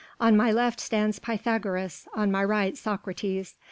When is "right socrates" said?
2.43-3.53